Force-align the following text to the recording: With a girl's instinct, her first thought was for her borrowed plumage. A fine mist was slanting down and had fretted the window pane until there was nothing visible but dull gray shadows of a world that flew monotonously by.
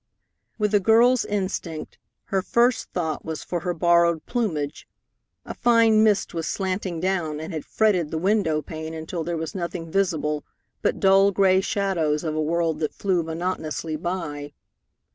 With 0.57 0.73
a 0.73 0.79
girl's 0.79 1.25
instinct, 1.25 1.99
her 2.33 2.41
first 2.41 2.89
thought 2.91 3.23
was 3.23 3.43
for 3.43 3.59
her 3.59 3.73
borrowed 3.75 4.25
plumage. 4.25 4.87
A 5.45 5.53
fine 5.53 6.03
mist 6.03 6.33
was 6.33 6.47
slanting 6.47 6.99
down 6.99 7.39
and 7.39 7.53
had 7.53 7.63
fretted 7.65 8.09
the 8.09 8.17
window 8.17 8.63
pane 8.63 8.95
until 8.95 9.23
there 9.23 9.37
was 9.37 9.53
nothing 9.53 9.91
visible 9.91 10.43
but 10.81 10.99
dull 10.99 11.29
gray 11.31 11.61
shadows 11.61 12.23
of 12.23 12.33
a 12.33 12.41
world 12.41 12.79
that 12.79 12.95
flew 12.95 13.21
monotonously 13.21 13.95
by. 13.95 14.53